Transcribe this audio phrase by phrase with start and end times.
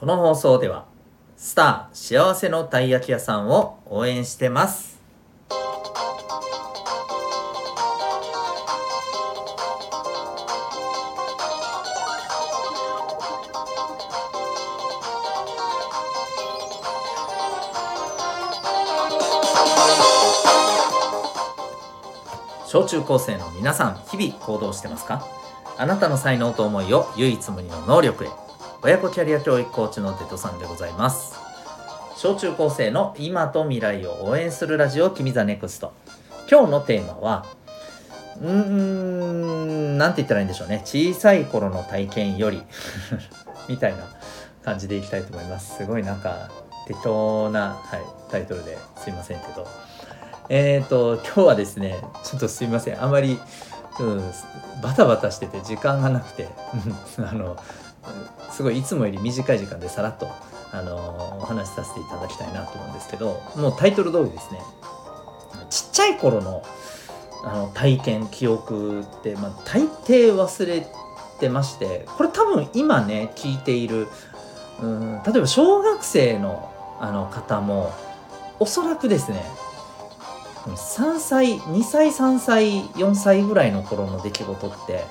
[0.00, 0.86] この放送では
[1.36, 4.98] スター幸せのたい焼き屋さんを応援してます。
[22.66, 25.26] 小中高生の皆さん日々行動してますか？
[25.76, 28.28] あなたの才能と思いを唯一無二の能力へ
[28.82, 31.38] 親子キャリア教育コーチのデトさんでございます。
[32.16, 35.92] 小中高生の今と未来を応援するラジオ君 The Next。
[36.50, 37.46] 今日のテーマは
[38.40, 40.80] うーんなんて言ったらいいんでしょうね。
[40.86, 42.62] 小さい頃の体験より
[43.68, 44.04] みたいな
[44.64, 45.76] 感じでいきたいと思います。
[45.76, 46.48] すごいなんか
[46.86, 48.00] 適当な、はい、
[48.30, 49.66] タイトルですいませんけど。
[50.48, 53.04] えっ、ー、と今日はですねちょっとすいません。
[53.04, 53.38] あまり、
[53.98, 54.32] うん、
[54.82, 56.48] バタバタしてて時間がなくて
[57.20, 57.58] あの
[58.52, 60.28] すごいいつもより短い時間でさらっと、
[60.72, 64.60] あのお話しさせていただきたいなと思うんですけどもうタイトル通りですね
[65.68, 66.62] ちっちゃい頃の
[67.42, 70.86] あの体験記憶って、まあ、大抵忘れ
[71.40, 74.08] てましてこれ多分今ね聞いている
[74.82, 76.70] うん例えば小学生の
[77.00, 77.92] あの方も
[78.58, 79.42] おそらくですね
[80.66, 85.04] 3歳2歳3歳4歳ぐらいの頃の出来事って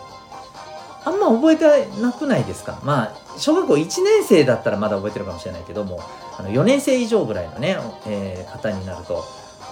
[1.09, 2.79] あんま覚えてなくないですか？
[2.83, 6.01] まあ小学校1年生だったらまだ覚えてるかもしれないけども
[6.37, 9.23] あの4年生以上ぐらいのね、えー、方になると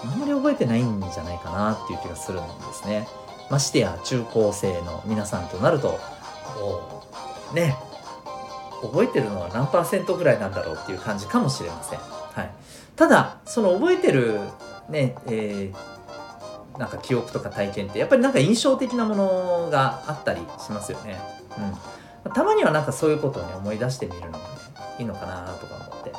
[0.03, 3.07] あんまり覚えてないんじゃないかなっていう気がするんですね。
[3.49, 5.97] ましてや中高生の皆さんとなると
[6.59, 7.03] こ
[7.51, 7.75] うね
[8.81, 12.51] 覚えてるのは何パーセントぐらいなんだろうっていう感じかもしれません、はい、
[12.95, 14.39] ただその覚えてる
[14.89, 15.96] ね、えー
[16.77, 21.19] なんか記憶とか体験ってやっぱりなんか印象的なものがあったりしますよね。
[22.25, 24.43] うん、たまにはなんかそういうことをね思い出してみるのもね
[24.99, 26.15] いいのかなとか思って、うん、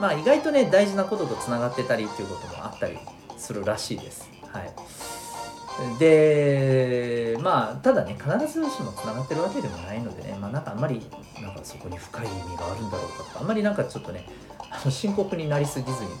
[0.00, 2.98] まあ意外とね大事なこととつながってたりっていうこともあったり
[3.36, 4.30] するらしいです。
[4.52, 11.02] はい、でまあただね必ずしもつながってるわけでもないのでねまあなんかあんまり
[11.42, 14.28] なんかそこに深い意味があるんだろうかとかあんまりなんかちょっとね
[14.70, 16.20] あの深刻になりすぎずにです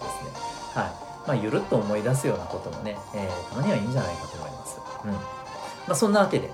[0.74, 1.03] はい。
[1.26, 4.80] まあ、ゆるっと思い出すようなこともね、えー、たまにはいいんじゃないかと思います。
[5.04, 5.18] うんま
[5.90, 6.50] あ、そんなわけで、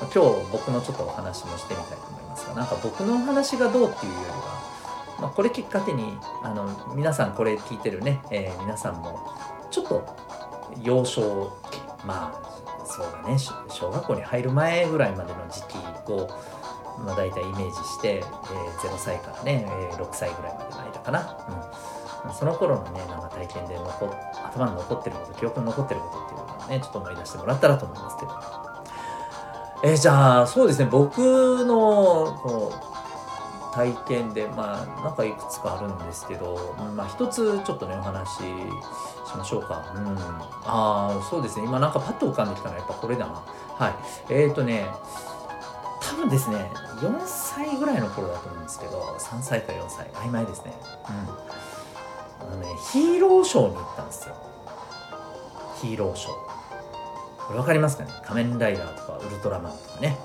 [0.00, 0.18] 今日
[0.52, 4.60] 僕のちょっとお話もしてみたいと思いますが、なんか僕のお話がどうっていうよりは、
[5.20, 9.20] まあ、これきっかけにあの皆さんこれ聞いてるね、えー、皆さんも
[9.70, 10.16] ちょっと
[10.82, 15.76] 幼少期まあそうだね小学校に入る前ぐらいまでの時期
[16.10, 16.28] を、
[17.04, 21.36] まあ、大体イメージして、えー、0歳からね、えー、6歳ぐらいまでの間かな。
[21.48, 21.99] うん
[22.32, 24.10] その頃のねなんか体験で残
[24.52, 28.70] 頭に残ってること記憶に残ってることっていうのをねちょっと思い出してもらったらと思いますけど。
[29.82, 31.18] えー、じゃあそうですね僕
[31.64, 38.42] のこう体験でまあなんかいくつかあるんですけど、まあ一つちょっとねお話しし
[39.36, 39.92] ましょうか。
[39.94, 40.18] うん。
[40.18, 41.64] ああそうですね。
[41.66, 43.42] 今なんかパッと浮かんできたのはやっぱこれだな。
[43.78, 43.94] はい。
[44.28, 44.86] えっ、ー、とね
[46.02, 46.70] 多分ですね
[47.00, 50.74] 4歳ぐらいの頃だと思うんですけど3歳か4歳曖昧ですね。
[51.08, 51.59] うん。
[52.40, 54.34] あのねヒーローショーに行ったんですよ。
[55.80, 56.32] ヒーローショー。
[57.46, 58.10] これ分かりますかね？
[58.24, 60.18] 仮面ライダーとかウルトラマンとかね。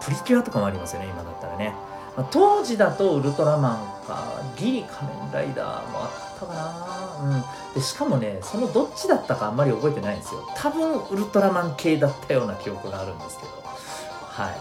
[0.00, 1.74] プリキュアとかもありますよね今だったらね、
[2.16, 7.18] まあ、当時だとウルトラマンかギリ仮面ライダーもあったかな。
[7.20, 7.74] うん。
[7.74, 10.48] でしかもねそのどっちだったかあんまり覚えてないんですよ。
[10.56, 13.50] 多分ウルトラマン系だったような記憶があるんですけど。
[13.62, 14.56] はい。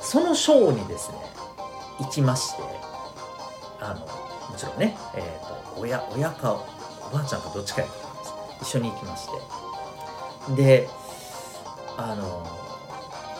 [0.00, 1.18] そのショーにですね
[2.00, 2.62] 行きまして。
[3.80, 4.06] あのも
[4.56, 7.88] ちろんね、えーと親親かおばあちゃんかどっちかや。
[8.60, 9.28] 一緒に行きまし
[10.48, 10.54] て。
[10.56, 10.88] で
[11.96, 12.46] あの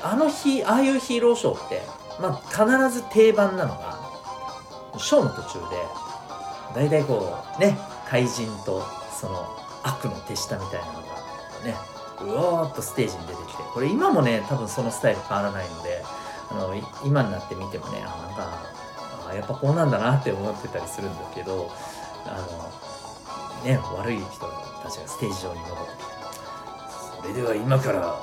[0.02, 1.82] あの日ああいうヒーローショーって
[2.20, 3.98] まあ必ず定番なのが
[4.98, 5.76] ショーの途中で
[6.74, 7.76] 大体こうね
[8.08, 8.82] 怪人と
[9.18, 11.00] その悪の手下みたいなのが
[11.64, 11.74] ね
[12.20, 16.02] うおーっとステージに出てきてこれ今もね多分そのスタイル変わらないので
[16.50, 16.74] あの
[17.04, 18.62] 今になって見てもねあなんか
[19.30, 21.70] あやっぱこうなんだなって思ってたりするんだけど
[22.26, 22.30] あ
[23.62, 24.46] のね悪い人
[24.82, 26.04] たちがステージ上に登って
[27.22, 28.14] それでは今から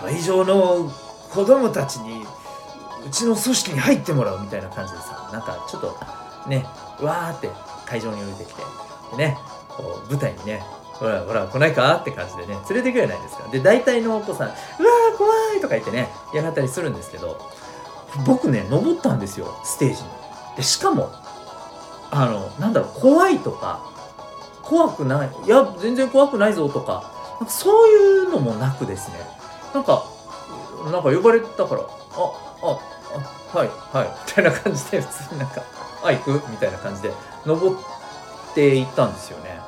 [0.00, 0.90] 会場の
[1.32, 2.24] 子供たちに
[3.06, 5.96] うちの組織に入ってもらうみたいな感じでさなんかちょっと
[6.48, 6.64] ね
[7.00, 7.50] わーって
[7.86, 8.62] 会場に降りてきて
[9.12, 9.36] でね
[9.68, 10.62] こう舞台にね
[10.94, 17.38] ほらほら来ないかって感じでね連れてくじゃないですかで大体のお子さん「うわー怖い!」とか言ってねやられたりするんですけど
[18.26, 20.08] 僕ね登ったんですよステージに
[20.56, 21.10] でしかも
[22.10, 23.80] あのなんだろう怖いとか
[24.62, 29.16] 怖くないいや全然怖くないぞとかなんかそういうのもなくですね。
[29.74, 30.04] なんか
[30.90, 31.86] なんか呼ばれたからあ
[32.62, 32.78] あ
[33.54, 35.62] あはいはいみたいな感じで普通になんか
[36.04, 37.12] 「あ行く?」みたいな感じで
[37.44, 37.76] 登っ
[38.54, 39.60] ていったんですよね。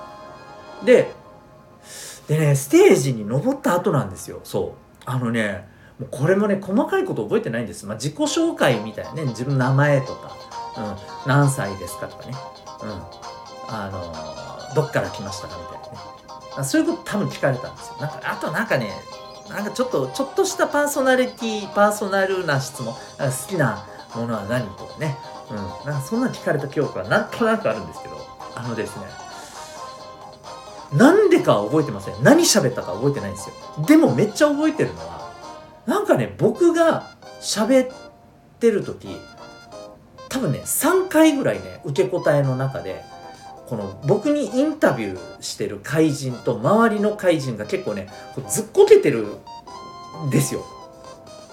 [0.84, 1.14] で
[2.28, 5.00] でねステージに登った後なんですよそう。
[5.04, 5.68] あのね
[5.98, 10.36] もうこれもね細かいこと覚えてないんです、まあ、自己紹介みたいなね自分の名前とか、
[10.78, 10.96] うん、
[11.26, 12.34] 何歳ですかとかね、
[12.82, 15.92] うん、あのどっから来ましたかみたい
[16.54, 16.64] なね。
[16.64, 17.96] そういうこと多分聞かれたんですよ。
[18.00, 18.92] なんかあとなんかね
[19.48, 22.94] なんかちょっとちょっとしたパーソナリティパーソナルな質問。
[22.94, 22.98] 好
[23.48, 25.16] きなものは何とかね、
[25.50, 25.56] うん、
[25.90, 28.16] なんかそんな聞かれた記憶はなんとなくあるんですけど。
[28.58, 29.04] あのですね。
[30.94, 32.22] なんでか覚えてません。
[32.22, 33.84] 何喋ったか覚えてないんですよ。
[33.84, 35.30] でもめっちゃ覚えてるのは
[35.84, 37.10] なんかね僕が
[37.42, 37.96] 喋っ
[38.58, 39.20] てる時
[40.36, 43.02] 多分ね3回ぐらいね受け答えの中で
[43.68, 48.08] この僕にインタビューしてる怪人と周りの怪人が結構ね
[48.48, 49.38] ずっこけてる
[50.26, 50.62] んですよ。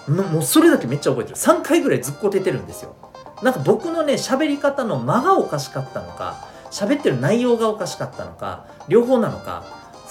[0.06, 1.36] もうそれだけめっちゃ覚えてる。
[1.36, 2.94] 3回ぐらいずっこけてるんですよ。
[3.42, 9.64] なんか僕のね喋り方の間がおかしかったのか喋ってる内容がおかしかったのか両方なのか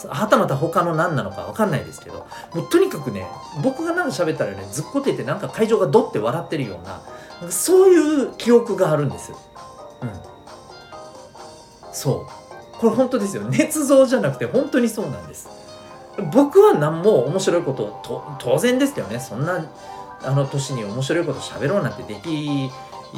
[0.09, 3.27] はたまた他の何なのか分かんないですけどもうとにかくね
[3.63, 7.01] 僕がなんか喋ったらねずっこけてなんか会場がドッて笑ってるような
[7.49, 10.11] そういう記憶があるんですうん。
[11.91, 12.79] そう。
[12.79, 13.43] これ本当ですよ。
[13.43, 15.47] 捏造じゃなくて本当にそうなんです。
[16.31, 19.19] 僕は何も面白いことと当然ですよね。
[19.19, 19.65] そんな
[20.21, 22.69] あの年に面白いこと喋ろうなんてでき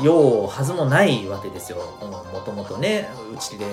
[0.02, 1.78] ようはずもないわけですよ。
[2.32, 3.66] もともとねうちで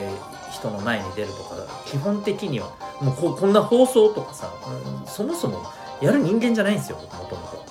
[0.50, 1.56] 人の前に出るとか
[1.86, 2.72] 基本的には。
[3.00, 5.62] もうここんな放送とかさ、うん、そもそも
[6.00, 6.96] やる人間じゃないんですよ。
[6.96, 7.64] もともと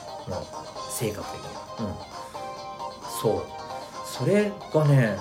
[0.92, 1.48] 性格的に
[1.80, 2.11] うん。
[3.22, 3.44] そう。
[4.06, 5.18] それがね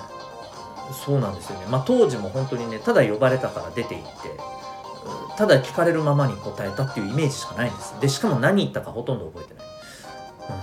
[1.05, 1.65] そうなんですよね。
[1.67, 4.11] まあ当時も本当にねただ呼ばれたから出て行って
[5.37, 7.95] ただ聞かれるままに答えたっていうイメージしかないんです。
[8.01, 9.65] でしかも何言ったかほとんど覚えてない。
[10.49, 10.53] う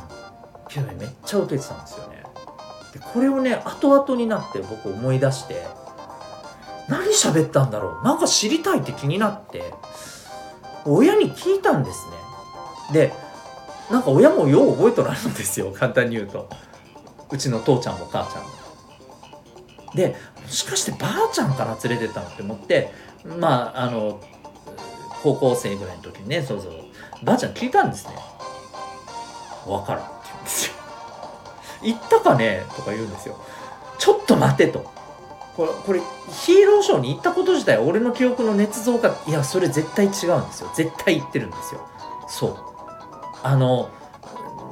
[0.66, 0.68] ん。
[0.68, 2.22] けどねめっちゃ受けてたんですよね。
[2.92, 5.66] でこれをね後々になって僕思い出して
[6.88, 8.04] 何喋ったんだろう。
[8.04, 9.72] なんか知りたいって気になって
[10.84, 12.06] 親に聞いたんです
[12.90, 13.00] ね。
[13.00, 13.12] で
[13.90, 15.72] なんか親もよう覚えとらんのですよ。
[15.72, 16.48] 簡単に言うと。
[17.30, 18.48] うちの父ちゃんも母ちゃんも。
[19.94, 22.92] でもしかしてばあちゃんから連れてたのって思って
[23.38, 24.20] まああの
[25.22, 26.72] 高校生ぐらいの時にねそうそう。
[27.24, 28.14] ばあちゃん聞いたんですね。
[29.66, 30.74] 分からんって言うんですよ。
[31.82, 32.62] 行ったかね？
[32.76, 33.38] とか言うんですよ。
[33.98, 34.90] ちょっと待てと。
[35.56, 40.70] これこれヒーローショーに行ったこと自体俺の記憶の捏造かいやそれ絶対違うんですよ。
[40.74, 41.88] 絶対行ってるんですよ。
[42.28, 42.56] そう。
[43.42, 43.90] あの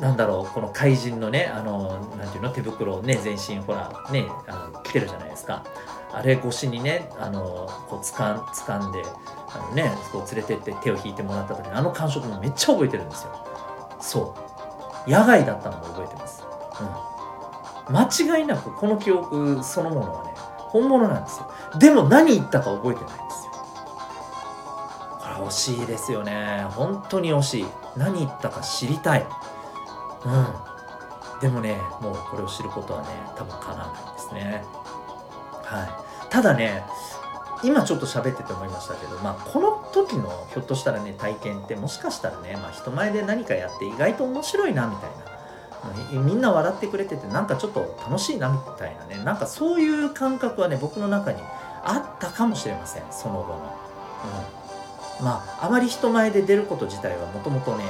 [0.00, 5.64] なんだろうこの怪人のねあのなていうの手袋をね全身ほらねあの着てるじゃないですか。
[6.12, 9.02] あれ越しにねあのこうつかん掴んで
[9.48, 13.46] あのねこう連れてって手を引いてもらった時のあの感触もめっちゃ覚えてるんですよ。
[14.00, 14.34] そ
[15.06, 15.10] う。
[15.10, 16.42] 野外だったのも覚えてます。
[17.88, 17.96] うん。
[17.96, 21.50] 間違いなくこの記憶そのものはね本物なんですよ。
[21.78, 23.52] でも何言ったか覚えてないんですよ。
[25.20, 26.66] これ惜しいですよね。
[26.70, 27.66] 本当に惜しい。
[27.96, 29.26] 何言ったか知りたい。
[30.26, 31.40] うん。
[31.40, 34.64] でもねもうこれを知ることはね多分叶わないですね。
[35.64, 36.30] はい。
[36.30, 36.82] ただね
[37.62, 45.36] 今ちょっと喋ってて思いましたけど、まあ、この時のひょっとしたらね体験ってもしかしたらね、まあ、人前で何かやって意外と面白いなみたいな。
[46.10, 49.22] みんな笑ってくれててなんかちょっと楽しいなみたいなね。
[49.24, 51.40] なんかそういう感覚はね僕の中に
[51.86, 53.76] あったかもしれませんその後の、
[55.20, 57.84] うん、まああまり人前で出ること自体はもともとね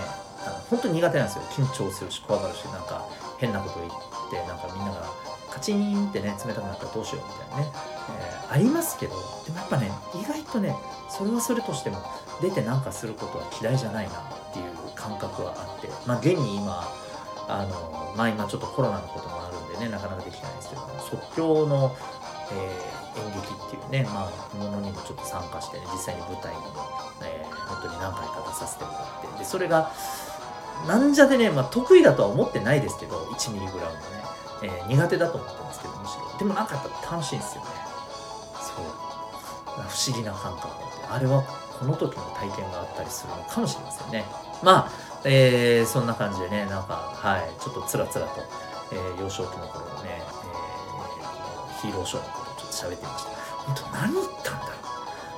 [0.71, 1.45] 本当に苦手なんですよ。
[1.51, 3.07] 緊張するし怖がるしなんか
[3.39, 3.91] 変なこと言っ
[4.31, 5.07] てなんかみんなが
[5.51, 7.73] カチンってね冷たくなったらどうしようみたいなね、
[8.21, 9.15] えー、ありますけど
[9.47, 10.75] でもやっぱね意外とね
[11.09, 12.03] それはそれとしても
[12.43, 16.85] 出てなんかすることは嫌いじゃないなっていう感覚はあってまあ現に今
[17.49, 21.97] あのまあ今ちょっとコロナのこともあるんでねなかなかできないんですけど即興の、
[22.53, 26.85] えー、演劇っていうねまあものにもちょっと参加してね実際に舞台にも、
[27.23, 29.91] えー、本当に何回か出させてもらってでそれが
[30.87, 34.07] なんじゃでね、まあ、得意だとは思ってないですけど、1ミリグラムもね、
[34.63, 36.39] えー、苦手だと思ってますけど、むしろ。
[36.39, 37.69] でもなんかやっぱ楽しいんですよね。
[38.61, 39.07] そう。
[39.89, 41.43] 不思議な感覚で、あれは
[41.79, 44.25] この時の体験があったりするのかもしれませんね。
[44.63, 44.91] まあ、
[45.25, 48.41] えー、そんな感じでね、なんか、はい、ちょっとつらつらと、
[48.93, 53.31] えー、幼少期の頃のね、えー、ヒーローショーのことをちょっと喋ってみました。
[53.67, 54.77] 本当何言ったんだろう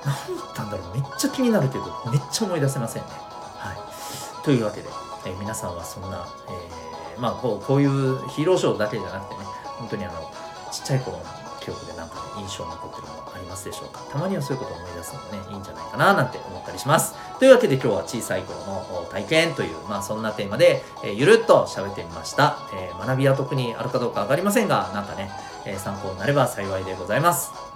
[0.04, 3.08] 何言ったんだろうめっちゃ気になるけど、めっちゃ思い出せませんね。
[3.10, 4.44] はい。
[4.44, 4.88] というわけで、
[5.26, 9.46] え、皆さんはそんな、えー、まあこうこういうヒーローショーだけじゃなくてね
[9.78, 10.30] 本当にあの
[10.70, 11.24] ちっちゃい頃の
[11.60, 14.00] 記憶でなんか、ね、印象に残ってるものありますでしょうか。
[14.10, 17.14] たまにはそういうことを思い出すのもねいいんじゃないかななんて思ったりします。
[17.38, 25.30] というわけで今日は小さい頃の体験というまあそんなテーマで、えー、ゆるっと喋ってみました、えー、学びは特にあるかどうか分かりませんがなんかね、
[25.66, 27.67] えー、参考になれば幸いでございます。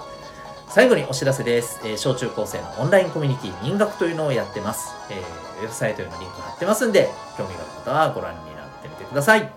[0.74, 5.18] 最後にお知らせです、えー、小中高生のオンラインコミュニティ民学というのをやってます、えー、
[5.60, 9.52] ウェブサイトへのリンク貼ってますんで興味がある方はご覧になってみてください。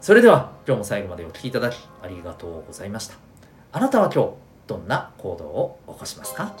[0.00, 3.16] それでは今日も最後までお聴きいただきありがとうございました。
[3.72, 4.30] あなたは今日
[4.68, 6.54] どんな行動を起こしますか？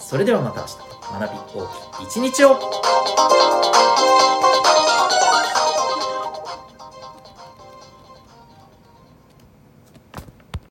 [0.00, 0.76] それではまた明日。
[1.20, 1.66] 学び大
[1.98, 2.58] きい一日を。